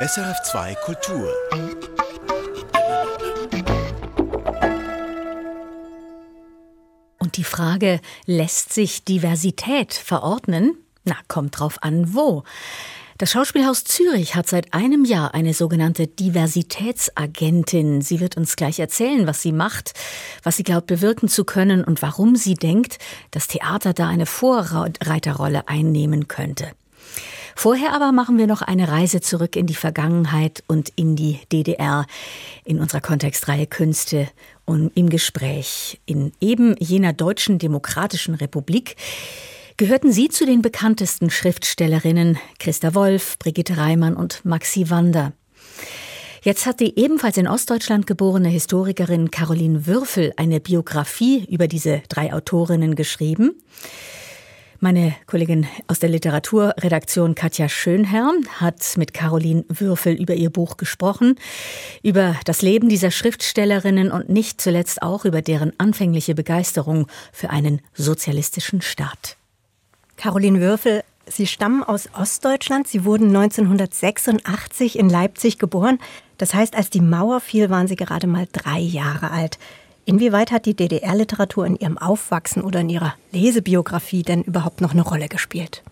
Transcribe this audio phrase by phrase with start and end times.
[0.00, 1.34] SRF2 Kultur.
[7.18, 10.76] Und die Frage, lässt sich Diversität verordnen?
[11.02, 12.44] Na, kommt drauf an, wo.
[13.18, 18.00] Das Schauspielhaus Zürich hat seit einem Jahr eine sogenannte Diversitätsagentin.
[18.00, 19.94] Sie wird uns gleich erzählen, was sie macht,
[20.44, 22.98] was sie glaubt bewirken zu können und warum sie denkt,
[23.32, 26.70] das Theater da eine Vorreiterrolle einnehmen könnte.
[27.60, 32.06] Vorher aber machen wir noch eine Reise zurück in die Vergangenheit und in die DDR
[32.64, 34.28] in unserer Kontextreihe Künste
[34.64, 38.94] und im Gespräch in eben jener deutschen demokratischen Republik
[39.76, 45.32] gehörten Sie zu den bekanntesten Schriftstellerinnen Christa Wolf, Brigitte Reimann und Maxi Wander.
[46.44, 52.32] Jetzt hat die ebenfalls in Ostdeutschland geborene Historikerin Caroline Würfel eine Biografie über diese drei
[52.32, 53.60] Autorinnen geschrieben.
[54.80, 61.34] Meine Kollegin aus der Literaturredaktion Katja Schönherr hat mit Caroline Würfel über ihr Buch gesprochen,
[62.04, 67.80] über das Leben dieser Schriftstellerinnen und nicht zuletzt auch über deren anfängliche Begeisterung für einen
[67.92, 69.36] sozialistischen Staat.
[70.16, 72.86] Caroline Würfel, Sie stammen aus Ostdeutschland.
[72.86, 75.98] Sie wurden 1986 in Leipzig geboren.
[76.38, 79.58] Das heißt, als die Mauer fiel, waren Sie gerade mal drei Jahre alt.
[80.08, 85.02] Inwieweit hat die DDR-Literatur in Ihrem Aufwachsen oder in Ihrer Lesebiografie denn überhaupt noch eine
[85.02, 85.82] Rolle gespielt?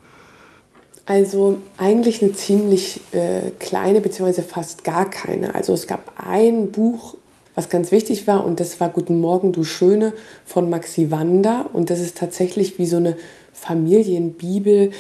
[1.05, 5.55] Also eigentlich eine ziemlich äh, kleine beziehungsweise fast gar keine.
[5.55, 7.17] Also es gab ein Buch,
[7.55, 10.15] was ganz wichtig war und das war Guten Morgen, du Schöne
[10.47, 13.19] von Maxi Wander und das ist tatsächlich wie so eine
[13.53, 14.93] Familienbibel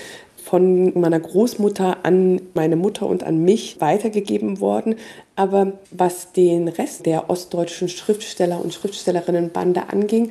[0.47, 4.94] von meiner Großmutter an meine Mutter und an mich weitergegeben worden.
[5.34, 10.30] Aber was den Rest der ostdeutschen Schriftsteller und Schriftstellerinnenbande anging,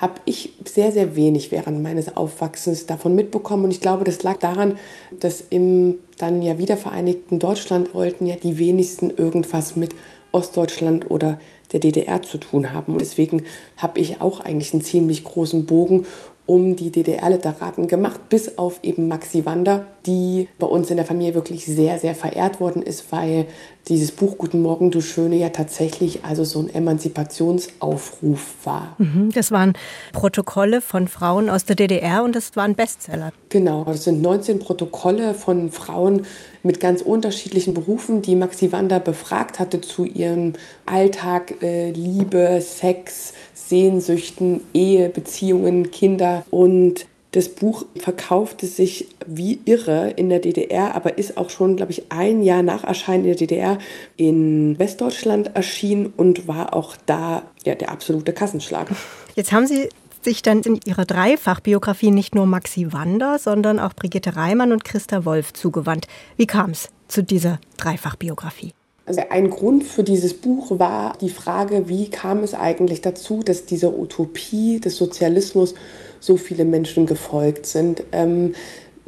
[0.00, 3.64] habe ich sehr, sehr wenig während meines Aufwachsens davon mitbekommen.
[3.64, 4.78] Und ich glaube, das lag daran,
[5.18, 9.92] dass im dann ja wiedervereinigten Deutschland wollten ja die wenigsten irgendwas mit
[10.30, 11.40] Ostdeutschland oder
[11.72, 12.92] der DDR zu tun haben.
[12.92, 13.42] Und deswegen
[13.76, 16.06] habe ich auch eigentlich einen ziemlich großen Bogen
[16.48, 21.34] um die DDR-Literaten gemacht, bis auf eben Maxi Wander, die bei uns in der Familie
[21.34, 23.46] wirklich sehr, sehr verehrt worden ist, weil
[23.88, 28.96] dieses Buch Guten Morgen, du Schöne ja tatsächlich also so ein Emanzipationsaufruf war.
[28.96, 29.74] Mhm, das waren
[30.14, 33.30] Protokolle von Frauen aus der DDR und das waren Bestseller.
[33.50, 36.24] Genau, das sind 19 Protokolle von Frauen
[36.62, 40.54] mit ganz unterschiedlichen Berufen, die Maxi Wander befragt hatte zu ihrem
[40.86, 43.34] Alltag, äh, Liebe, Sex,
[43.68, 46.44] Sehnsüchten, Ehe, Beziehungen, Kinder.
[46.50, 51.92] Und das Buch verkaufte sich wie irre in der DDR, aber ist auch schon, glaube
[51.92, 53.78] ich, ein Jahr nach Erscheinen in der DDR
[54.16, 58.96] in Westdeutschland erschienen und war auch da ja, der absolute Kassenschlager.
[59.34, 59.88] Jetzt haben Sie
[60.22, 65.24] sich dann in Ihrer Dreifachbiografie nicht nur Maxi Wander, sondern auch Brigitte Reimann und Christa
[65.24, 66.06] Wolf zugewandt.
[66.36, 68.72] Wie kam es zu dieser Dreifachbiografie?
[69.08, 73.64] Also ein Grund für dieses Buch war die Frage, wie kam es eigentlich dazu, dass
[73.64, 75.74] dieser Utopie des Sozialismus
[76.20, 78.02] so viele Menschen gefolgt sind.
[78.12, 78.54] Ähm,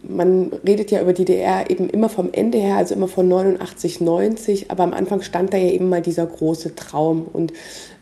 [0.03, 4.01] man redet ja über die DDR eben immer vom Ende her, also immer von 89,
[4.01, 7.27] 90, aber am Anfang stand da ja eben mal dieser große Traum.
[7.31, 7.53] Und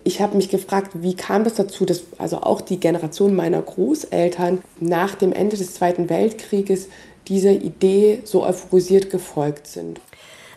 [0.05, 3.61] ich habe mich gefragt, wie kam es das dazu, dass also auch die Generation meiner
[3.61, 6.87] Großeltern nach dem Ende des Zweiten Weltkrieges
[7.27, 10.01] dieser Idee so euphorisiert gefolgt sind.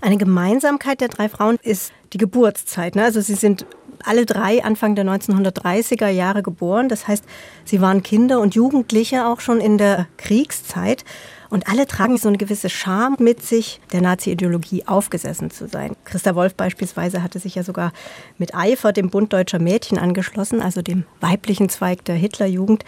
[0.02, 2.96] Eine Gemeinsamkeit der drei Frauen ist die Geburtszeit.
[2.96, 3.04] Ne?
[3.04, 3.66] Also sie sind
[4.04, 6.90] alle drei Anfang der 1930er Jahre geboren.
[6.90, 7.24] Das heißt,
[7.66, 11.06] sie waren Kinder und Jugendliche auch schon in der Kriegszeit.
[11.52, 15.96] Und alle tragen so eine gewisse Scham mit sich, der Nazi-Ideologie aufgesessen zu sein.
[16.06, 17.92] Christa Wolf beispielsweise hatte sich ja sogar
[18.38, 22.86] mit Eifer dem Bund deutscher Mädchen angeschlossen, also dem weiblichen Zweig der Hitlerjugend.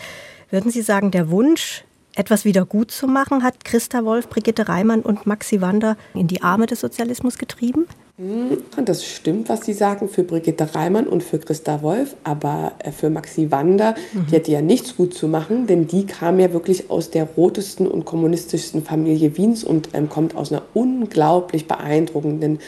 [0.49, 1.83] Würden Sie sagen, der Wunsch,
[2.15, 6.41] etwas wieder gut zu machen, hat Christa Wolf, Brigitte Reimann und Maxi Wander in die
[6.41, 7.85] Arme des Sozialismus getrieben?
[8.17, 12.91] Hm, das stimmt, was Sie sagen für Brigitte Reimann und für Christa Wolf, aber äh,
[12.91, 14.27] für Maxi Wander, mhm.
[14.27, 17.87] die hätte ja nichts gut zu machen, denn die kam ja wirklich aus der rotesten
[17.87, 22.59] und kommunistischsten Familie Wiens und ähm, kommt aus einer unglaublich beeindruckenden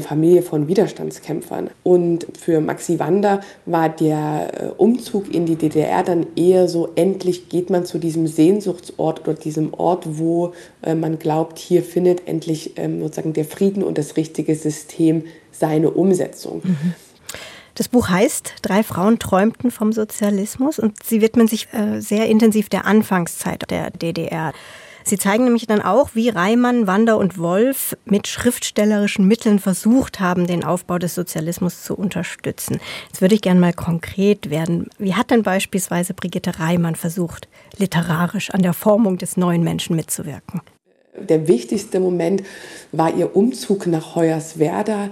[0.00, 1.70] Familie von Widerstandskämpfern.
[1.82, 7.48] Und für Maxi Wander war der äh, Umzug in die DDR dann eher so, endlich
[7.48, 10.52] geht man zu diesem Sehnsuchtsort oder diesem Ort, wo
[10.82, 15.90] äh, man glaubt, hier findet endlich ähm, sozusagen der Frieden und das richtige System seine
[15.90, 16.62] Umsetzung.
[16.64, 16.94] Mhm.
[17.76, 22.68] Das Buch heißt Drei Frauen träumten vom Sozialismus und sie widmen sich äh, sehr intensiv
[22.68, 24.52] der Anfangszeit der DDR.
[25.08, 30.48] Sie zeigen nämlich dann auch, wie Reimann, Wander und Wolf mit schriftstellerischen Mitteln versucht haben,
[30.48, 32.80] den Aufbau des Sozialismus zu unterstützen.
[33.06, 34.90] Jetzt würde ich gerne mal konkret werden.
[34.98, 37.46] Wie hat denn beispielsweise Brigitte Reimann versucht,
[37.78, 40.60] literarisch an der Formung des neuen Menschen mitzuwirken?
[41.16, 42.42] Der wichtigste Moment
[42.90, 45.10] war ihr Umzug nach Hoyerswerda.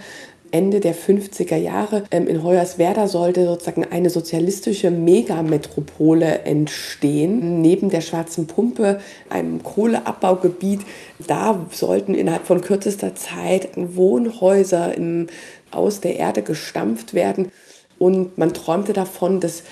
[0.55, 2.05] Ende der 50er Jahre.
[2.13, 7.61] Ähm, in Hoyerswerda sollte sozusagen eine sozialistische Megametropole entstehen.
[7.61, 10.83] Neben der Schwarzen Pumpe, einem Kohleabbaugebiet,
[11.27, 15.27] da sollten innerhalb von kürzester Zeit Wohnhäuser in,
[15.73, 17.51] aus der Erde gestampft werden.
[17.99, 19.65] Und man träumte davon, dass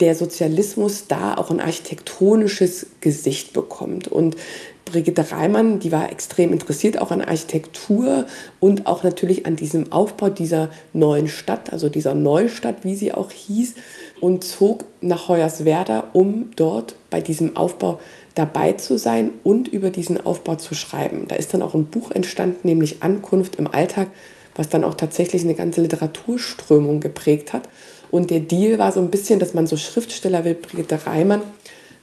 [0.00, 4.08] der Sozialismus da auch ein architektonisches Gesicht bekommt.
[4.08, 4.36] Und
[4.84, 8.26] Brigitte Reimann, die war extrem interessiert auch an Architektur
[8.60, 13.30] und auch natürlich an diesem Aufbau dieser neuen Stadt, also dieser Neustadt, wie sie auch
[13.30, 13.74] hieß,
[14.20, 17.98] und zog nach Hoyerswerda, um dort bei diesem Aufbau
[18.34, 21.26] dabei zu sein und über diesen Aufbau zu schreiben.
[21.28, 24.08] Da ist dann auch ein Buch entstanden, nämlich Ankunft im Alltag,
[24.54, 27.68] was dann auch tatsächlich eine ganze Literaturströmung geprägt hat.
[28.10, 31.42] Und der Deal war so ein bisschen, dass man so Schriftsteller wie Brigitte Reimann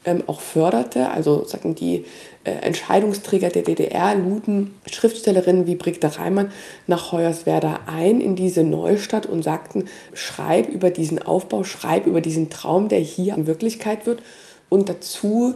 [0.06, 1.10] ähm, auch förderte.
[1.10, 2.06] Also sagen die
[2.44, 6.52] äh, Entscheidungsträger der DDR luden Schriftstellerinnen wie Brigitte Reimann
[6.88, 12.50] nach Hoyerswerda ein in diese Neustadt und sagten, schreib über diesen Aufbau, schreib über diesen
[12.50, 14.22] Traum, der hier in Wirklichkeit wird.
[14.70, 15.56] Und dazu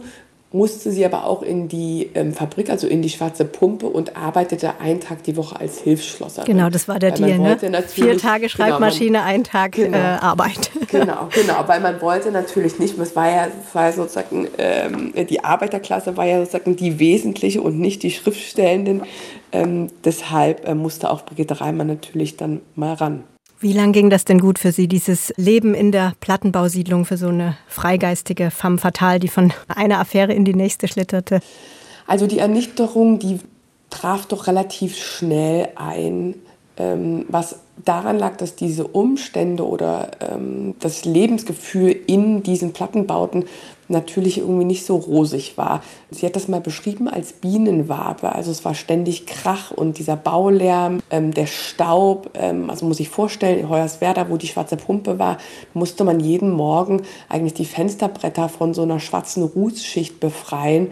[0.56, 4.80] musste sie aber auch in die ähm, Fabrik, also in die schwarze Pumpe und arbeitete
[4.80, 6.46] einen Tag die Woche als Hilfsschlosserin.
[6.46, 7.58] Genau, das war der Deal, ne?
[7.88, 10.70] Vier Tage Schreibmaschine, genau, man, ein Tag genau, äh, Arbeit.
[10.88, 16.16] Genau, genau, weil man wollte natürlich nicht, es war ja, war sozusagen, ähm, die Arbeiterklasse
[16.16, 19.02] war ja sozusagen die wesentliche und nicht die Schriftstellenden.
[19.50, 23.24] Ähm, deshalb äh, musste auch Brigitte Reimann natürlich dann mal ran.
[23.58, 27.28] Wie lang ging das denn gut für Sie, dieses Leben in der Plattenbausiedlung für so
[27.28, 31.40] eine freigeistige femme fatale, die von einer Affäre in die nächste schlitterte?
[32.06, 33.40] Also die Ernüchterung, die
[33.88, 36.34] traf doch relativ schnell ein,
[36.76, 43.44] ähm, was daran lag, dass diese Umstände oder ähm, das Lebensgefühl in diesen Plattenbauten
[43.88, 45.82] natürlich irgendwie nicht so rosig war.
[46.10, 48.32] Sie hat das mal beschrieben als Bienenwabe.
[48.34, 52.30] Also es war ständig Krach und dieser Baulärm, ähm, der Staub.
[52.34, 55.38] Ähm, also muss ich vorstellen, in Hoyerswerda, wo die schwarze Pumpe war,
[55.74, 60.90] musste man jeden Morgen eigentlich die Fensterbretter von so einer schwarzen Rußschicht befreien.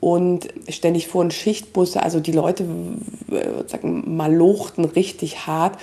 [0.00, 2.66] Und ständig fuhren Schichtbusse, also die Leute
[3.66, 5.78] sagen, malochten richtig hart.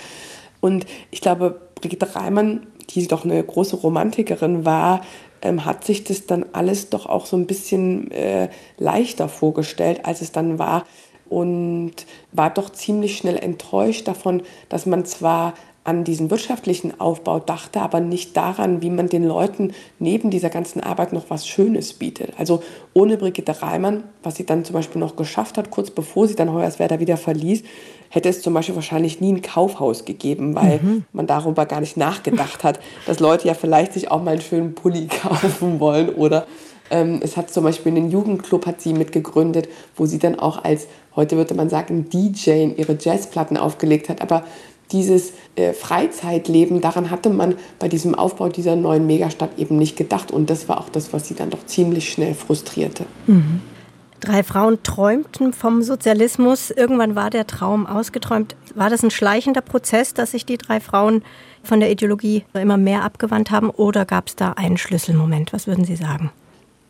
[0.59, 5.01] Und ich glaube, Brigitte Reimann, die doch eine große Romantikerin war,
[5.41, 10.21] ähm, hat sich das dann alles doch auch so ein bisschen äh, leichter vorgestellt, als
[10.21, 10.85] es dann war.
[11.29, 11.93] Und
[12.33, 17.99] war doch ziemlich schnell enttäuscht davon, dass man zwar an diesen wirtschaftlichen Aufbau dachte, aber
[17.99, 22.33] nicht daran, wie man den Leuten neben dieser ganzen Arbeit noch was Schönes bietet.
[22.37, 22.61] Also
[22.93, 26.53] ohne Brigitte Reimann, was sie dann zum Beispiel noch geschafft hat, kurz bevor sie dann
[26.53, 27.63] Hoyerswerda wieder verließ,
[28.09, 31.05] hätte es zum Beispiel wahrscheinlich nie ein Kaufhaus gegeben, weil mhm.
[31.13, 34.75] man darüber gar nicht nachgedacht hat, dass Leute ja vielleicht sich auch mal einen schönen
[34.75, 36.45] Pulli kaufen wollen oder
[36.91, 40.87] ähm, es hat zum Beispiel einen Jugendclub hat sie mitgegründet, wo sie dann auch als,
[41.15, 44.43] heute würde man sagen, DJ ihre Jazzplatten aufgelegt hat, aber
[44.91, 50.31] dieses äh, Freizeitleben, daran hatte man bei diesem Aufbau dieser neuen Megastadt eben nicht gedacht.
[50.31, 53.05] Und das war auch das, was sie dann doch ziemlich schnell frustrierte.
[53.27, 53.61] Mhm.
[54.19, 56.69] Drei Frauen träumten vom Sozialismus.
[56.69, 58.55] Irgendwann war der Traum ausgeträumt.
[58.75, 61.23] War das ein schleichender Prozess, dass sich die drei Frauen
[61.63, 63.71] von der Ideologie immer mehr abgewandt haben?
[63.71, 65.53] Oder gab es da einen Schlüsselmoment?
[65.53, 66.31] Was würden Sie sagen?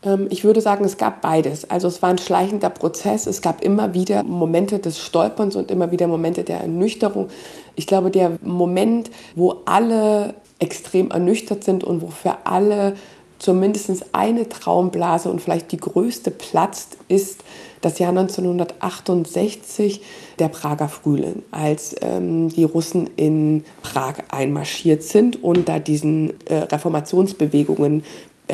[0.04, 1.70] Ähm, ich würde sagen, es gab beides.
[1.70, 3.26] Also es war ein schleichender Prozess.
[3.26, 7.28] Es gab immer wieder Momente des Stolperns und immer wieder Momente der Ernüchterung.
[7.76, 12.94] Ich glaube, der Moment, wo alle extrem ernüchtert sind und wo für alle
[13.42, 17.42] zumindest eine Traumblase und vielleicht die größte platzt, ist
[17.80, 20.00] das Jahr 1968,
[20.38, 26.58] der Prager Frühling, als ähm, die Russen in Prag einmarschiert sind und da diesen äh,
[26.58, 28.04] Reformationsbewegungen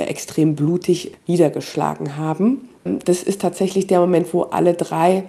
[0.06, 2.68] extrem blutig niedergeschlagen haben.
[3.04, 5.24] Das ist tatsächlich der Moment, wo alle drei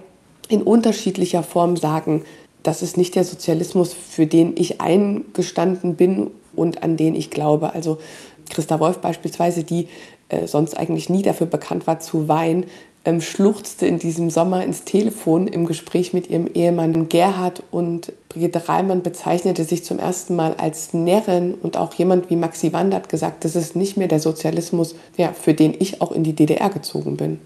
[0.48, 2.24] in unterschiedlicher Form sagen,
[2.62, 7.72] das ist nicht der Sozialismus, für den ich eingestanden bin und an den ich glaube.
[7.74, 7.98] Also
[8.50, 9.88] Christa Wolf beispielsweise, die
[10.28, 12.66] äh, sonst eigentlich nie dafür bekannt war zu weinen,
[13.04, 18.68] ähm, schluchzte in diesem Sommer ins Telefon im Gespräch mit ihrem Ehemann Gerhard und Brigitte
[18.68, 23.08] Reimann bezeichnete sich zum ersten Mal als Närrin und auch jemand wie Maxi Wander hat
[23.08, 26.70] gesagt, das ist nicht mehr der Sozialismus, ja, für den ich auch in die DDR
[26.70, 27.40] gezogen bin.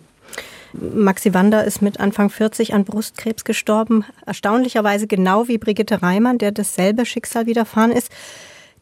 [0.75, 4.05] Maxi Wander ist mit Anfang 40 an Brustkrebs gestorben.
[4.27, 8.11] Erstaunlicherweise genau wie Brigitte Reimann, der dasselbe Schicksal widerfahren ist.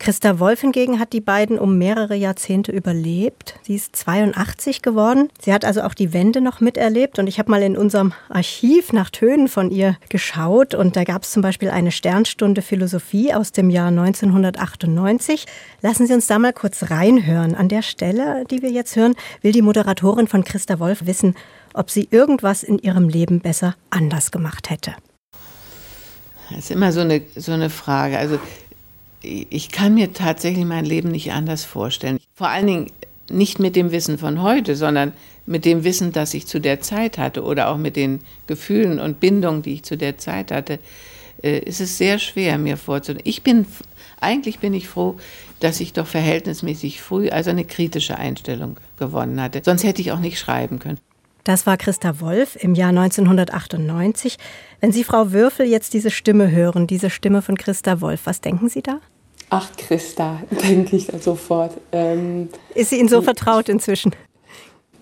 [0.03, 3.55] Christa Wolf hingegen hat die beiden um mehrere Jahrzehnte überlebt.
[3.63, 5.29] Sie ist 82 geworden.
[5.41, 7.21] Sie hat also auch die Wende noch miterlebt.
[7.21, 10.75] Und ich habe mal in unserem Archiv nach Tönen von ihr geschaut.
[10.75, 15.47] Und da gab es zum Beispiel eine Sternstunde Philosophie aus dem Jahr 1998.
[15.83, 17.55] Lassen Sie uns da mal kurz reinhören.
[17.55, 21.37] An der Stelle, die wir jetzt hören, will die Moderatorin von Christa Wolf wissen,
[21.75, 24.97] ob sie irgendwas in ihrem Leben besser anders gemacht hätte.
[26.51, 28.19] Das ist immer so eine, so eine Frage.
[28.19, 28.41] Also
[29.23, 32.19] ich kann mir tatsächlich mein Leben nicht anders vorstellen.
[32.35, 32.87] Vor allen Dingen
[33.31, 35.13] nicht mit dem Wissen von heute, sondern
[35.47, 39.21] mit dem Wissen, das ich zu der Zeit hatte oder auch mit den Gefühlen und
[39.21, 40.79] Bindungen, die ich zu der Zeit hatte,
[41.43, 43.23] äh, ist es sehr schwer, mir vorzustellen.
[43.25, 43.67] Ich bin,
[44.21, 45.17] eigentlich bin ich froh,
[45.61, 49.63] dass ich doch verhältnismäßig früh also eine kritische Einstellung gewonnen hatte.
[49.65, 50.99] Sonst hätte ich auch nicht schreiben können.
[51.45, 54.37] Das war Christa Wolf im Jahr 1998.
[54.81, 58.69] Wenn Sie, Frau Würfel, jetzt diese Stimme hören, diese Stimme von Christa Wolf, was denken
[58.69, 59.01] Sie da?
[59.55, 61.73] Ach, Christa, denke ich sofort.
[61.93, 64.13] Ähm, ist sie Ihnen so vertraut inzwischen?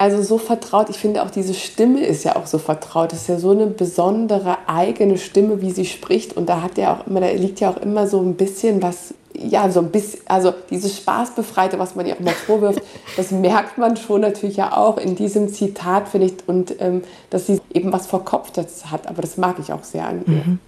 [0.00, 3.12] Also so vertraut, ich finde auch diese Stimme ist ja auch so vertraut.
[3.12, 6.38] Das ist ja so eine besondere eigene Stimme, wie sie spricht.
[6.38, 9.12] Und da hat ja auch immer, da liegt ja auch immer so ein bisschen was
[9.34, 12.80] ja, so ein bisschen, also dieses Spaßbefreite, was man ihr auch mal vorwirft,
[13.16, 17.46] das merkt man schon natürlich ja auch in diesem Zitat, finde ich, und ähm, dass
[17.46, 20.32] sie eben was Verkopftes hat, aber das mag ich auch sehr an ihr.
[20.32, 20.58] Mhm.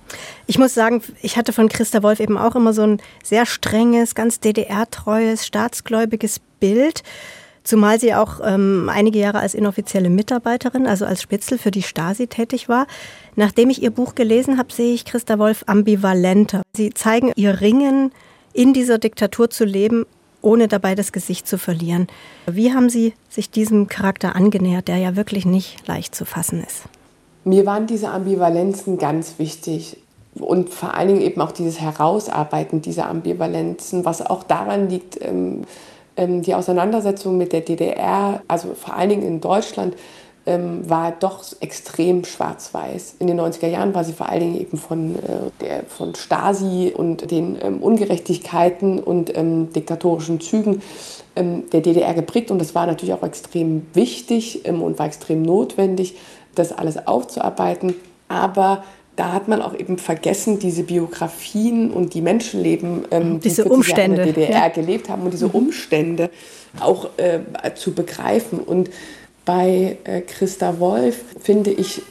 [0.47, 4.15] Ich muss sagen, ich hatte von Christa Wolf eben auch immer so ein sehr strenges,
[4.15, 7.03] ganz DDR-treues, staatsgläubiges Bild.
[7.65, 12.27] Zumal sie auch ähm, einige Jahre als inoffizielle Mitarbeiterin, also als Spitzel für die Stasi
[12.27, 12.87] tätig war.
[13.37, 16.63] Nachdem ich ihr Buch gelesen habe, sehe ich Christa Wolf ambivalenter.
[16.77, 18.13] Sie zeigen ihr Ringen
[18.53, 20.05] in dieser Diktatur zu leben,
[20.43, 22.09] ohne dabei das Gesicht zu verlieren.
[22.47, 26.83] Wie haben Sie sich diesem Charakter angenähert, der ja wirklich nicht leicht zu fassen ist?
[27.45, 29.99] Mir waren diese Ambivalenzen ganz wichtig
[30.35, 35.63] und vor allen Dingen eben auch dieses Herausarbeiten dieser Ambivalenzen, was auch daran liegt, ähm,
[36.19, 39.97] die Auseinandersetzung mit der DDR, also vor allen Dingen in Deutschland,
[40.45, 43.17] ähm, war doch extrem schwarz-weiß.
[43.21, 46.93] In den 90er Jahren war sie vor allen Dingen eben von, äh, der, von Stasi
[46.95, 50.83] und den ähm, Ungerechtigkeiten und ähm, diktatorischen Zügen
[51.37, 52.51] ähm, der DDR geprägt.
[52.51, 56.17] Und das war natürlich auch extrem wichtig ähm, und war extrem notwendig,
[56.55, 57.95] das alles aufzuarbeiten.
[58.27, 58.83] Aber
[59.17, 64.23] da hat man auch eben vergessen, diese Biografien und die Menschenleben, ähm, die diese Umstände
[64.23, 64.69] in der DDR ja.
[64.69, 65.55] gelebt haben und diese mhm.
[65.55, 66.31] Umstände
[66.81, 67.41] auch äh,
[67.75, 68.59] zu begreifen.
[68.59, 68.91] Und
[69.45, 72.03] bei äh, Christa Wolf finde ich,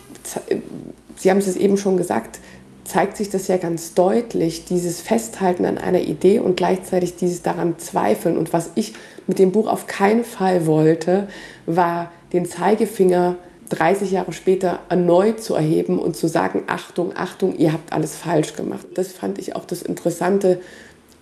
[1.16, 2.40] Sie haben es eben schon gesagt,
[2.84, 7.80] zeigt sich das ja ganz deutlich, dieses Festhalten an einer Idee und gleichzeitig dieses daran
[7.80, 8.38] zweifeln.
[8.38, 8.94] Und was ich
[9.28, 11.28] mit dem Buch auf keinen Fall wollte,
[11.66, 13.38] war den Zeigefinger
[13.72, 18.56] 30 Jahre später erneut zu erheben und zu sagen, Achtung, Achtung, ihr habt alles falsch
[18.56, 18.86] gemacht.
[18.96, 20.60] Das fand ich auch das Interessante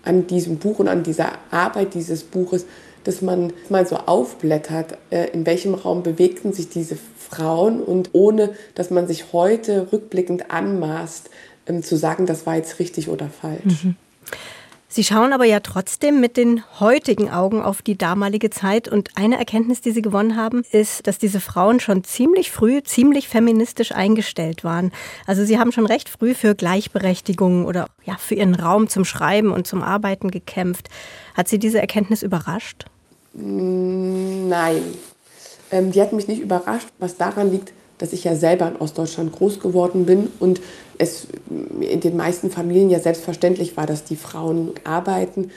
[0.04, 2.66] an diesem Buch und an dieser Arbeit dieses Buches,
[3.04, 8.52] dass man mal so aufblättert, äh, in welchem Raum bewegten sich diese Frauen und ohne,
[8.76, 11.30] dass man sich heute rückblickend anmaßt,
[11.68, 13.84] ähm, zu sagen, das war jetzt richtig oder falsch.
[13.84, 13.96] Mhm.
[14.92, 18.88] Sie schauen aber ja trotzdem mit den heutigen Augen auf die damalige Zeit.
[18.88, 23.30] Und eine Erkenntnis, die Sie gewonnen haben, ist, dass diese Frauen schon ziemlich früh, ziemlich
[23.30, 24.92] feministisch eingestellt waren.
[25.28, 29.52] Also Sie haben schon recht früh für Gleichberechtigung oder ja, für ihren Raum zum Schreiben
[29.52, 30.90] und zum Arbeiten gekämpft.
[31.36, 32.86] Hat Sie diese Erkenntnis überrascht?
[33.34, 34.82] Nein.
[35.72, 39.32] Ähm, die hat mich nicht überrascht, was daran liegt, dass ich ja selber in Ostdeutschland
[39.32, 40.60] groß geworden bin und
[40.98, 41.28] es
[41.80, 45.52] in den meisten Familien ja selbstverständlich war, dass die Frauen arbeiten.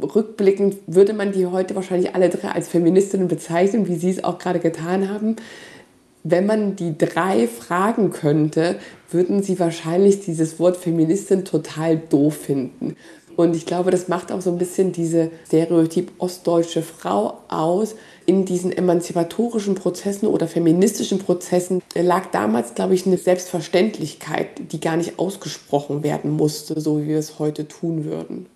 [0.00, 4.38] Rückblickend würde man die heute wahrscheinlich alle drei als Feministinnen bezeichnen, wie Sie es auch
[4.38, 5.36] gerade getan haben.
[6.24, 8.76] Wenn man die drei fragen könnte,
[9.10, 12.96] würden sie wahrscheinlich dieses Wort Feministin total doof finden.
[13.36, 17.94] Und ich glaube, das macht auch so ein bisschen diese Stereotyp ostdeutsche Frau aus.
[18.26, 24.96] In diesen emanzipatorischen Prozessen oder feministischen Prozessen lag damals, glaube ich, eine Selbstverständlichkeit, die gar
[24.96, 28.46] nicht ausgesprochen werden musste, so wie wir es heute tun würden.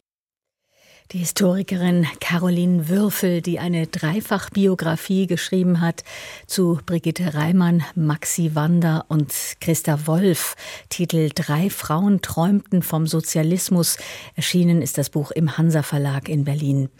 [1.12, 6.04] Die Historikerin Caroline Würfel, die eine Dreifachbiografie geschrieben hat
[6.46, 10.54] zu Brigitte Reimann, Maxi Wander und Christa Wolf.
[10.90, 13.96] Titel Drei Frauen träumten vom Sozialismus.
[14.36, 16.90] Erschienen ist das Buch im Hansa Verlag in Berlin.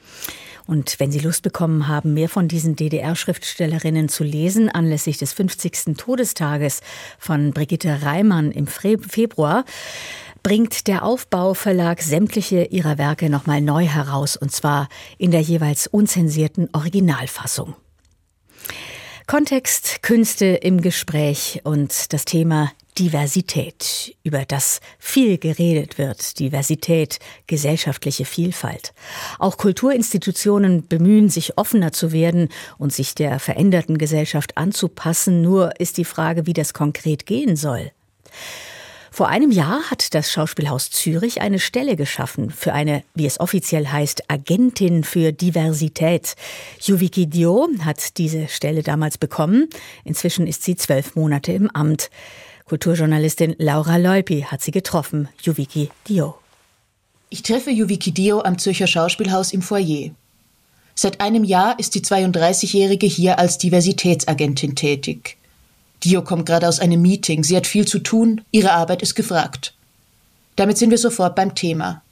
[0.69, 5.97] Und wenn Sie Lust bekommen haben, mehr von diesen DDR-Schriftstellerinnen zu lesen, anlässlich des 50.
[5.97, 6.83] Todestages
[7.19, 9.65] von Brigitte Reimann im Februar,
[10.43, 16.69] bringt der Aufbauverlag sämtliche ihrer Werke nochmal neu heraus, und zwar in der jeweils unzensierten
[16.75, 17.75] Originalfassung.
[19.27, 26.39] Kontext, Künste im Gespräch und das Thema Diversität, über das viel geredet wird.
[26.39, 28.93] Diversität, gesellschaftliche Vielfalt.
[29.39, 35.43] Auch Kulturinstitutionen bemühen sich offener zu werden und sich der veränderten Gesellschaft anzupassen.
[35.43, 37.93] Nur ist die Frage, wie das konkret gehen soll.
[39.11, 43.89] Vor einem Jahr hat das Schauspielhaus Zürich eine Stelle geschaffen für eine, wie es offiziell
[43.89, 46.37] heißt, Agentin für Diversität.
[46.81, 49.69] Yuviki Dio hat diese Stelle damals bekommen.
[50.05, 52.11] Inzwischen ist sie zwölf Monate im Amt.
[52.69, 55.29] Kulturjournalistin Laura Leupi hat sie getroffen.
[55.43, 56.35] Yuviki Dio.
[57.31, 60.11] Ich treffe Yuviki Dio am Zürcher Schauspielhaus im Foyer.
[60.95, 65.39] Seit einem Jahr ist die 32-Jährige hier als Diversitätsagentin tätig.
[66.05, 69.75] Dio kommt gerade aus einem Meeting, sie hat viel zu tun, ihre Arbeit ist gefragt.
[70.57, 72.03] Damit sind wir sofort beim Thema.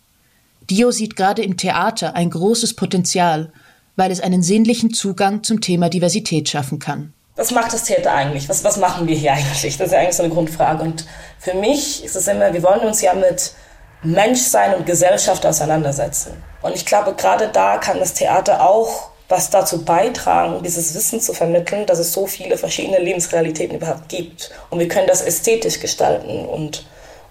[0.71, 3.53] Dio sieht gerade im Theater ein großes Potenzial,
[3.97, 7.13] weil es einen sinnlichen Zugang zum Thema Diversität schaffen kann.
[7.37, 8.49] Was macht das Theater eigentlich?
[8.49, 9.77] Was, was machen wir hier eigentlich?
[9.77, 10.83] Das ist ja eigentlich so eine Grundfrage.
[10.83, 11.07] Und
[11.39, 13.53] für mich ist es immer, wir wollen uns ja mit
[14.03, 16.43] Menschsein und Gesellschaft auseinandersetzen.
[16.63, 21.33] Und ich glaube, gerade da kann das Theater auch was dazu beitragen, dieses Wissen zu
[21.33, 24.51] vermitteln, dass es so viele verschiedene Lebensrealitäten überhaupt gibt.
[24.71, 26.87] Und wir können das ästhetisch gestalten und,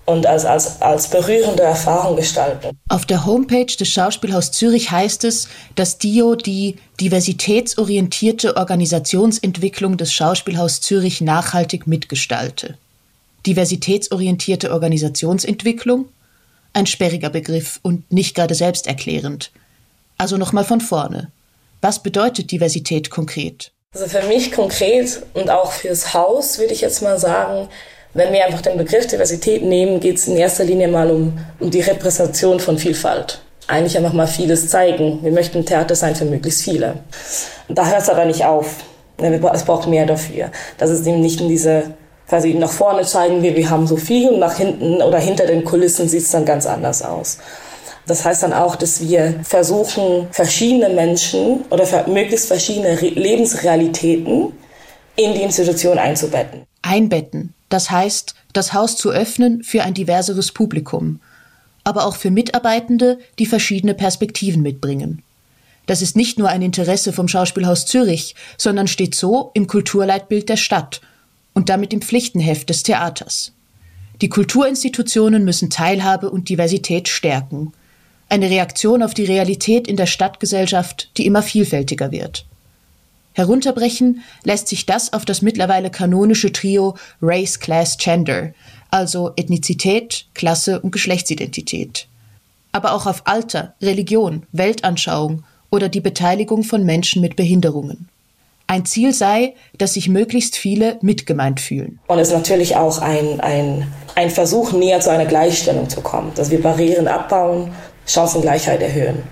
[0.06, 2.78] und als, als, als berührende Erfahrung gestalten.
[2.90, 10.82] Auf der Homepage des Schauspielhaus Zürich heißt es, dass DIO die diversitätsorientierte Organisationsentwicklung des Schauspielhaus
[10.82, 12.78] Zürich nachhaltig mitgestalte.
[13.46, 16.08] Diversitätsorientierte Organisationsentwicklung?
[16.74, 19.52] Ein sperriger Begriff und nicht gerade selbsterklärend.
[20.18, 21.32] Also nochmal von vorne.
[21.82, 23.72] Was bedeutet Diversität konkret?
[23.94, 27.70] Also für mich konkret und auch fürs Haus würde ich jetzt mal sagen,
[28.16, 31.70] wenn wir einfach den Begriff Diversität nehmen, geht es in erster Linie mal um, um
[31.70, 33.42] die Repräsentation von Vielfalt.
[33.68, 35.20] Eigentlich einfach mal vieles zeigen.
[35.22, 36.96] Wir möchten Theater sein für möglichst viele.
[37.68, 38.78] Da hört es aber nicht auf.
[39.18, 40.50] Es braucht mehr dafür.
[40.78, 41.94] Das ist eben nicht in diese,
[42.30, 45.66] quasi nach vorne zeigen wir, wir haben so viel und nach hinten oder hinter den
[45.66, 47.40] Kulissen sieht es dann ganz anders aus.
[48.08, 54.54] Das heißt dann auch, dass wir versuchen, verschiedene Menschen oder möglichst verschiedene Lebensrealitäten
[55.18, 56.62] in die Institution einzubetten.
[56.82, 61.20] Einbetten, das heißt, das Haus zu öffnen für ein diverseres Publikum,
[61.84, 65.22] aber auch für Mitarbeitende, die verschiedene Perspektiven mitbringen.
[65.86, 70.58] Das ist nicht nur ein Interesse vom Schauspielhaus Zürich, sondern steht so im Kulturleitbild der
[70.58, 71.02] Stadt
[71.54, 73.52] und damit im Pflichtenheft des Theaters.
[74.22, 77.74] Die Kulturinstitutionen müssen Teilhabe und Diversität stärken
[78.30, 82.46] eine Reaktion auf die Realität in der Stadtgesellschaft, die immer vielfältiger wird.
[83.36, 88.54] Herunterbrechen lässt sich das auf das mittlerweile kanonische Trio Race, Class, Gender,
[88.90, 92.08] also Ethnizität, Klasse und Geschlechtsidentität.
[92.72, 98.08] Aber auch auf Alter, Religion, Weltanschauung oder die Beteiligung von Menschen mit Behinderungen.
[98.68, 102.00] Ein Ziel sei, dass sich möglichst viele mitgemeint fühlen.
[102.08, 106.32] Und es ist natürlich auch ein, ein, ein Versuch, näher zu einer Gleichstellung zu kommen,
[106.36, 107.72] dass wir Barrieren abbauen,
[108.08, 109.24] Chancengleichheit erhöhen.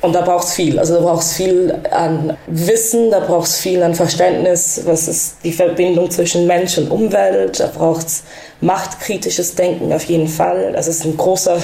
[0.00, 0.78] Und da braucht es viel.
[0.78, 5.36] Also da braucht es viel an Wissen, da braucht es viel an Verständnis, was ist
[5.44, 8.22] die Verbindung zwischen Mensch und Umwelt, da braucht es
[8.60, 10.72] machtkritisches Denken auf jeden Fall.
[10.72, 11.58] Das ist ein großer,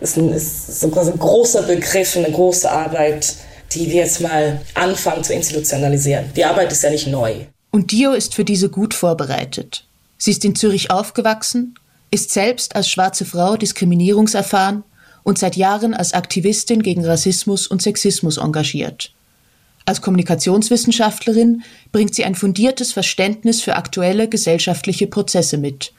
[0.00, 3.34] ist ein, ist ein großer Begriff, eine große Arbeit,
[3.72, 6.26] die wir jetzt mal anfangen zu institutionalisieren.
[6.36, 7.34] Die Arbeit ist ja nicht neu.
[7.72, 9.84] Und Dio ist für diese gut vorbereitet.
[10.16, 11.74] Sie ist in Zürich aufgewachsen,
[12.12, 14.84] ist selbst als schwarze Frau diskriminierungserfahren
[15.24, 19.10] und seit Jahren als Aktivistin gegen Rassismus und Sexismus engagiert.
[19.86, 25.92] Als Kommunikationswissenschaftlerin bringt sie ein fundiertes Verständnis für aktuelle gesellschaftliche Prozesse mit.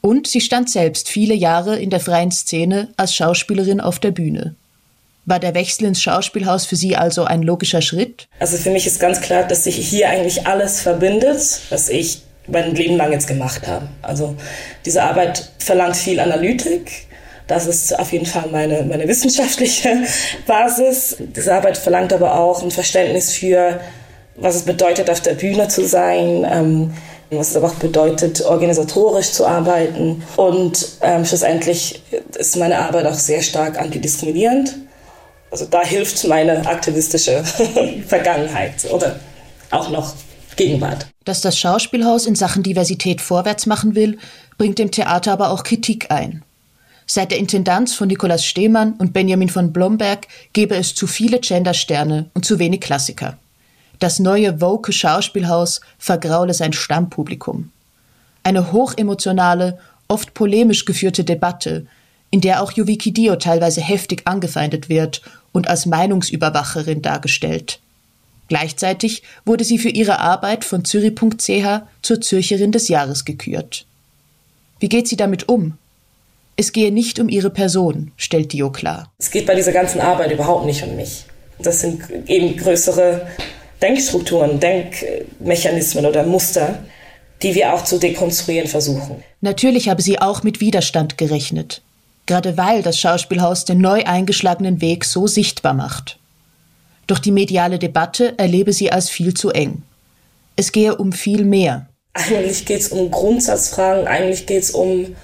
[0.00, 4.54] Und sie stand selbst viele Jahre in der freien Szene als Schauspielerin auf der Bühne.
[5.26, 8.28] War der Wechsel ins Schauspielhaus für Sie also ein logischer Schritt?
[8.38, 12.74] Also für mich ist ganz klar, dass sich hier eigentlich alles verbindet, was ich mein
[12.74, 13.88] Leben lang jetzt gemacht habe.
[14.00, 14.34] Also
[14.86, 17.07] diese Arbeit verlangt viel Analytik,
[17.48, 20.04] das ist auf jeden Fall meine, meine wissenschaftliche
[20.46, 21.16] Basis.
[21.18, 23.80] Diese Arbeit verlangt aber auch ein Verständnis für,
[24.36, 26.92] was es bedeutet, auf der Bühne zu sein, ähm,
[27.30, 30.22] was es aber auch bedeutet, organisatorisch zu arbeiten.
[30.36, 32.02] Und ähm, schlussendlich
[32.36, 34.76] ist meine Arbeit auch sehr stark antidiskriminierend.
[35.50, 37.42] Also da hilft meine aktivistische
[38.06, 39.18] Vergangenheit oder
[39.70, 40.12] auch noch
[40.56, 41.06] Gegenwart.
[41.24, 44.18] Dass das Schauspielhaus in Sachen Diversität vorwärts machen will,
[44.58, 46.42] bringt dem Theater aber auch Kritik ein.
[47.10, 52.26] Seit der Intendanz von Nikolaus Stehmann und Benjamin von Blomberg gebe es zu viele Gendersterne
[52.34, 53.38] und zu wenig Klassiker.
[53.98, 57.70] Das neue woke Schauspielhaus vergraule sein Stammpublikum.
[58.42, 61.86] Eine hochemotionale, oft polemisch geführte Debatte,
[62.30, 67.80] in der auch Yuviki Dio teilweise heftig angefeindet wird und als Meinungsüberwacherin dargestellt.
[68.48, 73.86] Gleichzeitig wurde sie für ihre Arbeit von Zürich.ch zur Zürcherin des Jahres gekürt.
[74.78, 75.78] Wie geht sie damit um?
[76.60, 79.12] Es gehe nicht um ihre Person, stellt Dio klar.
[79.18, 81.24] Es geht bei dieser ganzen Arbeit überhaupt nicht um mich.
[81.60, 83.28] Das sind eben größere
[83.80, 86.80] Denkstrukturen, Denkmechanismen oder Muster,
[87.42, 89.22] die wir auch zu dekonstruieren versuchen.
[89.40, 91.80] Natürlich habe sie auch mit Widerstand gerechnet,
[92.26, 96.18] gerade weil das Schauspielhaus den neu eingeschlagenen Weg so sichtbar macht.
[97.06, 99.82] Doch die mediale Debatte erlebe sie als viel zu eng.
[100.56, 101.86] Es gehe um viel mehr.
[102.14, 105.14] Eigentlich geht es um Grundsatzfragen, eigentlich geht es um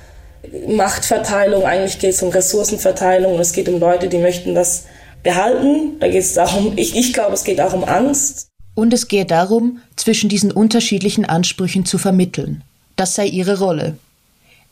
[0.69, 4.85] Machtverteilung, eigentlich geht es um Ressourcenverteilung und es geht um Leute, die möchten das
[5.23, 5.99] behalten.
[6.01, 8.49] Da geht es darum, ich, ich glaube, es geht auch um Angst.
[8.75, 12.63] Und es gehe darum, zwischen diesen unterschiedlichen Ansprüchen zu vermitteln.
[12.97, 13.97] Das sei ihre Rolle.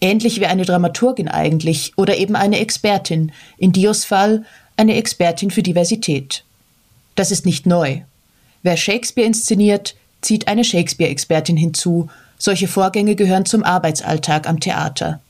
[0.01, 4.45] Ähnlich wie eine Dramaturgin eigentlich oder eben eine Expertin, in Dios Fall
[4.77, 6.45] eine Expertin für Diversität.
[7.15, 8.01] Das ist nicht neu.
[8.63, 12.09] Wer Shakespeare inszeniert, zieht eine Shakespeare-Expertin hinzu.
[12.39, 15.21] Solche Vorgänge gehören zum Arbeitsalltag am Theater.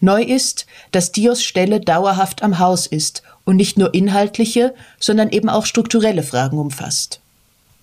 [0.00, 5.48] Neu ist, dass Dios Stelle dauerhaft am Haus ist und nicht nur inhaltliche, sondern eben
[5.48, 7.20] auch strukturelle Fragen umfasst.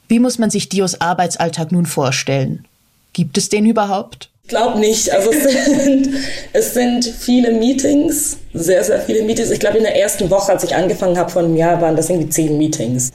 [0.08, 2.65] Wie muss man sich Dios Arbeitsalltag nun vorstellen?
[3.13, 4.30] Gibt es den überhaupt?
[4.43, 5.12] Ich glaube nicht.
[5.12, 6.10] Also es sind,
[6.54, 9.49] es sind viele Meetings, sehr, sehr viele Meetings.
[9.49, 12.10] Ich glaube, in der ersten Woche, als ich angefangen habe vor einem Jahr, waren das
[12.10, 13.12] irgendwie zehn Meetings.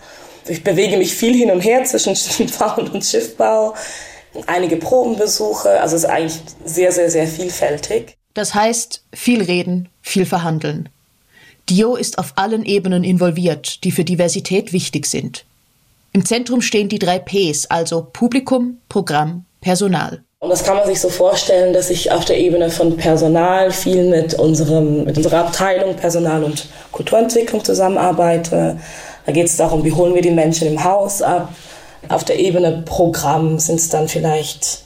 [0.49, 3.75] Ich bewege mich viel hin und her zwischen Schiffbau und Schiffbau.
[4.47, 5.81] Einige Probenbesuche.
[5.81, 8.17] Also es ist eigentlich sehr, sehr, sehr vielfältig.
[8.35, 10.89] Das heißt, viel reden, viel verhandeln.
[11.69, 15.45] Dio ist auf allen Ebenen involviert, die für Diversität wichtig sind.
[16.13, 20.23] Im Zentrum stehen die drei Ps, also Publikum, Programm, Personal.
[20.41, 24.09] Und das kann man sich so vorstellen, dass ich auf der Ebene von Personal viel
[24.09, 28.79] mit, unserem, mit unserer Abteilung Personal und Kulturentwicklung zusammenarbeite.
[29.27, 31.55] Da geht es darum, wie holen wir die Menschen im Haus ab.
[32.09, 34.83] Auf der Ebene Programm sind es dann vielleicht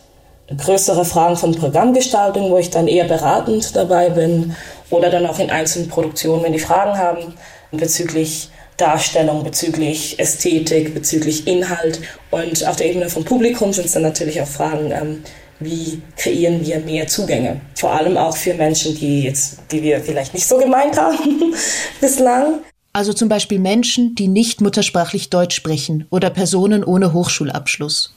[0.48, 4.54] größere Fragen von Programmgestaltung, wo ich dann eher beratend dabei bin.
[4.90, 7.34] Oder dann auch in einzelnen Produktionen, wenn die Fragen haben
[7.72, 12.00] bezüglich Darstellung, bezüglich Ästhetik, bezüglich Inhalt.
[12.30, 15.22] Und auf der Ebene vom Publikum sind es dann natürlich auch Fragen, ähm,
[15.60, 17.60] wie kreieren wir mehr Zugänge.
[17.76, 21.54] Vor allem auch für Menschen, die, jetzt, die wir vielleicht nicht so gemeint haben
[22.00, 22.60] bislang.
[22.92, 28.14] Also zum Beispiel Menschen, die nicht muttersprachlich Deutsch sprechen oder Personen ohne Hochschulabschluss.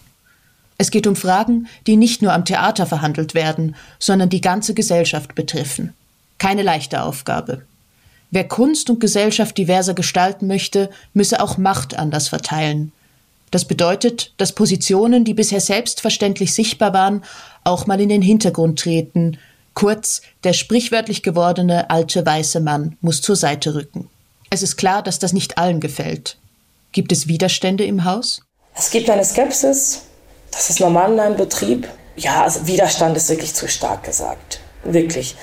[0.78, 5.34] Es geht um Fragen, die nicht nur am Theater verhandelt werden, sondern die ganze Gesellschaft
[5.34, 5.94] betreffen.
[6.38, 7.63] Keine leichte Aufgabe.
[8.30, 12.92] Wer Kunst und Gesellschaft diverser gestalten möchte, müsse auch Macht anders verteilen.
[13.52, 17.24] Das bedeutet, dass Positionen, die bisher selbstverständlich sichtbar waren,
[17.63, 19.38] auch mal in den Hintergrund treten.
[19.74, 24.10] Kurz, der sprichwörtlich gewordene alte weiße Mann muss zur Seite rücken.
[24.50, 26.38] Es ist klar, dass das nicht allen gefällt.
[26.92, 28.42] Gibt es Widerstände im Haus?
[28.76, 30.07] Es gibt eine Skepsis.
[30.58, 31.88] Das ist normal in einem Betrieb.
[32.15, 34.60] Ja, also Widerstand ist wirklich zu stark gesagt.
[34.84, 35.36] Wirklich.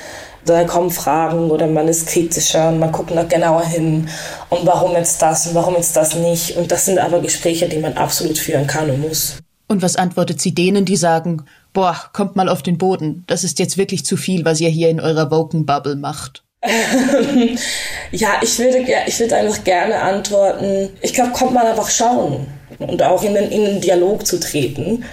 [0.44, 4.08] Da kommen Fragen oder man ist kritischer und man guckt noch genauer hin.
[4.50, 6.56] Und warum jetzt das und warum jetzt das nicht?
[6.56, 9.36] Und das sind aber Gespräche, die man absolut führen kann und muss.
[9.68, 13.60] Und was antwortet sie denen, die sagen, boah, kommt mal auf den Boden, das ist
[13.60, 16.42] jetzt wirklich zu viel, was ihr hier in eurer Woken-Bubble macht?
[18.10, 20.90] ja, ich würde, ich würde einfach gerne antworten.
[21.02, 22.48] Ich glaube, kommt mal einfach schauen
[22.78, 25.04] und auch in den, in den Dialog zu treten,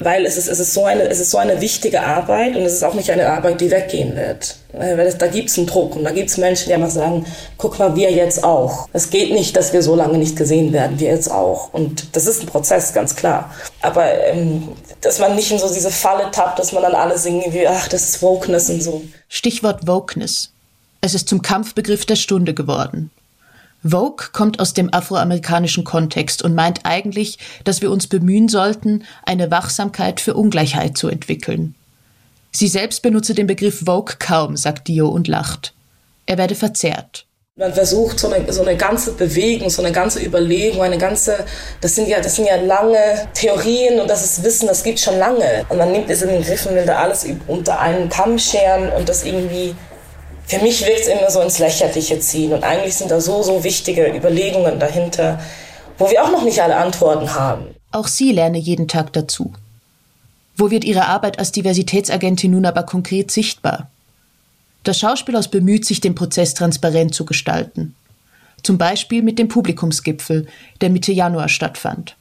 [0.00, 2.74] weil es ist, es, ist so eine, es ist so eine wichtige Arbeit und es
[2.74, 4.56] ist auch nicht eine Arbeit, die weggehen wird.
[4.72, 7.26] Weil es, da gibt es einen Druck und da gibt es Menschen, die einfach sagen,
[7.56, 8.88] guck mal, wir jetzt auch.
[8.92, 11.72] Es geht nicht, dass wir so lange nicht gesehen werden, wir jetzt auch.
[11.72, 13.52] Und das ist ein Prozess, ganz klar.
[13.82, 14.68] Aber ähm,
[15.00, 17.88] dass man nicht in so diese Falle tappt, dass man dann alle singen wie, ach,
[17.88, 19.02] das ist Wokeness und so.
[19.28, 20.52] Stichwort Wokeness.
[21.00, 23.10] Es ist zum Kampfbegriff der Stunde geworden.
[23.84, 29.50] Vogue kommt aus dem afroamerikanischen Kontext und meint eigentlich, dass wir uns bemühen sollten, eine
[29.50, 31.74] Wachsamkeit für Ungleichheit zu entwickeln.
[32.50, 35.74] Sie selbst benutze den Begriff Vogue kaum, sagt Dio und lacht.
[36.26, 37.24] Er werde verzerrt.
[37.56, 41.44] Man versucht so eine, so eine ganze Bewegung, so eine ganze Überlegung, eine ganze,
[41.80, 45.18] das sind ja, das sind ja lange Theorien und das ist Wissen, das gibt schon
[45.18, 45.66] lange.
[45.68, 49.24] Und man nimmt diese Begriffe und will da alles unter einen Kamm scheren und das
[49.24, 49.74] irgendwie
[50.48, 52.54] für mich wirkt es immer so ins Lächerliche ziehen.
[52.54, 55.38] Und eigentlich sind da so, so wichtige Überlegungen dahinter,
[55.98, 57.66] wo wir auch noch nicht alle Antworten haben.
[57.92, 59.52] Auch sie lerne jeden Tag dazu.
[60.56, 63.90] Wo wird ihre Arbeit als Diversitätsagentin nun aber konkret sichtbar?
[64.84, 67.94] Das Schauspielhaus bemüht sich, den Prozess transparent zu gestalten.
[68.62, 70.46] Zum Beispiel mit dem Publikumsgipfel,
[70.80, 72.16] der Mitte Januar stattfand.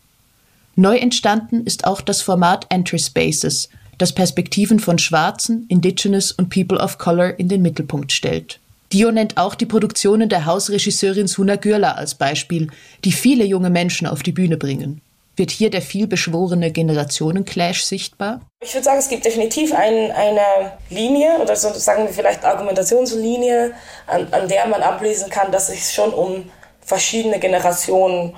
[0.76, 6.78] Neu entstanden ist auch das Format Entry Spaces, das Perspektiven von Schwarzen, Indigenous und People
[6.78, 8.60] of Color in den Mittelpunkt stellt.
[8.94, 12.70] Dio nennt auch die Produktionen der Hausregisseurin Suna Gürla als Beispiel,
[13.04, 15.02] die viele junge Menschen auf die Bühne bringen.
[15.36, 18.42] Wird hier der vielbeschworene Generationenclash sichtbar?
[18.64, 23.74] Ich würde sagen, es gibt definitiv ein, eine Linie oder so sagen wir vielleicht Argumentationslinie,
[24.08, 26.50] an, an der man ablesen kann, dass es schon um
[26.82, 28.34] verschiedene Generationen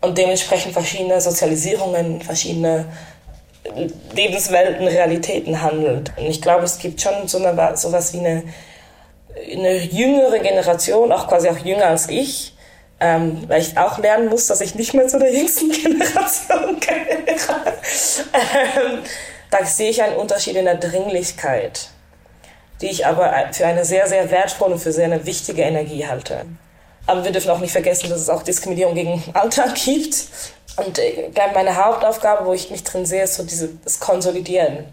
[0.00, 2.86] und dementsprechend verschiedene Sozialisierungen, verschiedene
[4.14, 6.12] Lebenswelten, Realitäten handelt.
[6.16, 8.44] Und ich glaube, es gibt schon so eine, sowas wie eine,
[9.52, 12.54] eine jüngere Generation, auch quasi auch jünger als ich,
[13.00, 17.74] ähm, weil ich auch lernen muss, dass ich nicht mehr zu der jüngsten Generation gehöre.
[18.34, 18.98] ähm,
[19.50, 21.88] da sehe ich einen Unterschied in der Dringlichkeit,
[22.80, 26.44] die ich aber für eine sehr, sehr wertvolle und für sehr eine wichtige Energie halte.
[27.06, 30.28] Aber wir dürfen auch nicht vergessen, dass es auch Diskriminierung gegen Alter gibt.
[30.84, 34.00] Und äh, ich glaube, meine Hauptaufgabe, wo ich mich drin sehe, ist so diese, das
[34.00, 34.84] Konsolidieren.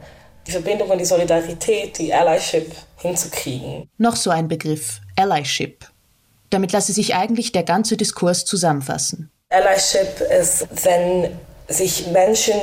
[0.45, 3.89] Die Verbindung und die Solidarität, die Allyship hinzukriegen.
[3.97, 5.85] Noch so ein Begriff, Allyship.
[6.49, 9.29] Damit lasse sich eigentlich der ganze Diskurs zusammenfassen.
[9.49, 12.53] Allyship ist, wenn sich Menschen,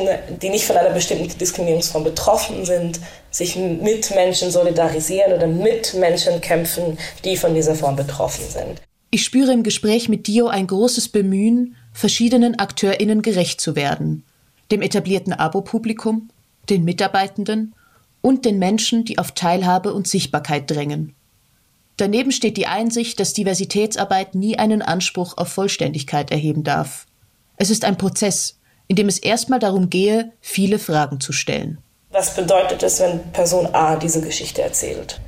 [0.41, 6.41] die nicht von einer bestimmten Diskriminierungsform betroffen sind, sich mit Menschen solidarisieren oder mit Menschen
[6.41, 8.81] kämpfen, die von dieser Form betroffen sind.
[9.11, 14.25] Ich spüre im Gespräch mit Dio ein großes Bemühen, verschiedenen AkteurInnen gerecht zu werden.
[14.71, 16.29] Dem etablierten Abo-Publikum,
[16.69, 17.75] den Mitarbeitenden
[18.21, 21.15] und den Menschen, die auf Teilhabe und Sichtbarkeit drängen.
[21.97, 27.07] Daneben steht die Einsicht, dass Diversitätsarbeit nie einen Anspruch auf Vollständigkeit erheben darf.
[27.57, 31.79] Es ist ein Prozess, in dem es erstmal darum gehe, viele Fragen zu stellen.
[32.11, 35.21] Was bedeutet es, wenn Person A diese Geschichte erzählt?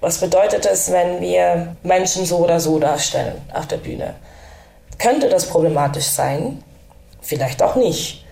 [0.00, 4.14] Was bedeutet es, wenn wir Menschen so oder so darstellen auf der Bühne?
[4.98, 6.62] Könnte das problematisch sein?
[7.20, 8.24] Vielleicht auch nicht.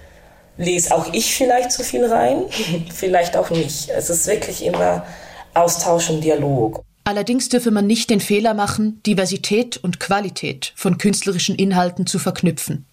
[0.57, 2.45] Lese auch ich vielleicht zu viel rein?
[2.95, 3.89] vielleicht auch nicht.
[3.89, 5.05] Es ist wirklich immer
[5.55, 6.85] Austausch und Dialog.
[7.05, 12.87] Allerdings dürfe man nicht den Fehler machen, Diversität und Qualität von künstlerischen Inhalten zu verknüpfen.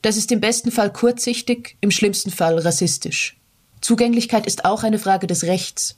[0.00, 3.36] Das ist im besten Fall kurzsichtig, im schlimmsten Fall rassistisch.
[3.80, 5.96] Zugänglichkeit ist auch eine Frage des Rechts.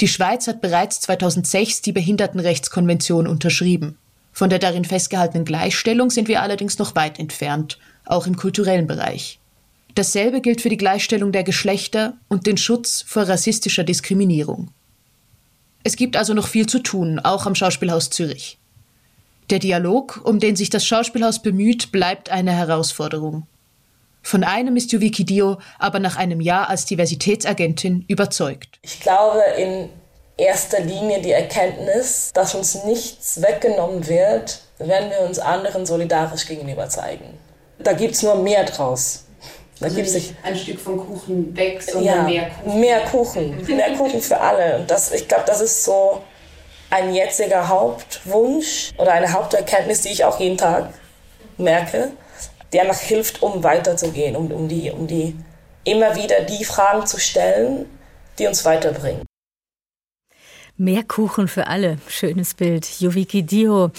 [0.00, 3.98] Die Schweiz hat bereits 2006 die Behindertenrechtskonvention unterschrieben.
[4.32, 9.38] Von der darin festgehaltenen Gleichstellung sind wir allerdings noch weit entfernt, auch im kulturellen Bereich.
[9.94, 14.70] Dasselbe gilt für die Gleichstellung der Geschlechter und den Schutz vor rassistischer Diskriminierung.
[15.84, 18.58] Es gibt also noch viel zu tun, auch am Schauspielhaus Zürich.
[19.50, 23.46] Der Dialog, um den sich das Schauspielhaus bemüht, bleibt eine Herausforderung.
[24.22, 28.78] Von einem ist Yuviki Dio aber nach einem Jahr als Diversitätsagentin überzeugt.
[28.82, 29.90] Ich glaube in
[30.36, 36.88] erster Linie die Erkenntnis, dass uns nichts weggenommen wird, wenn wir uns anderen solidarisch gegenüber
[36.88, 37.38] zeigen.
[37.78, 39.24] Da gibt es nur mehr draus.
[39.78, 42.80] Da also gibt es ein Stück vom Kuchen weg, sondern ja, mehr Kuchen.
[42.80, 44.76] Mehr Kuchen, mehr Kuchen für alle.
[44.76, 46.22] Und das, ich glaube, das ist so
[46.90, 50.90] ein jetziger Hauptwunsch oder eine Haupterkenntnis, die ich auch jeden Tag
[51.56, 52.12] merke
[52.72, 55.36] die einfach hilft, um weiterzugehen, um, um, die, um die
[55.84, 57.86] immer wieder die Fragen zu stellen,
[58.38, 59.26] die uns weiterbringen.
[60.76, 61.98] Mehr Kuchen für alle.
[62.08, 63.00] Schönes Bild.
[63.00, 63.90] Yuviki Dio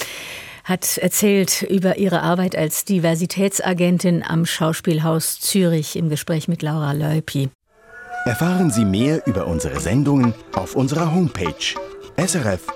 [0.63, 7.49] hat erzählt über ihre Arbeit als Diversitätsagentin am Schauspielhaus Zürich im Gespräch mit Laura Leupi.
[8.25, 11.75] Erfahren Sie mehr über unsere Sendungen auf unserer Homepage
[12.17, 12.73] srf.ch-kultur.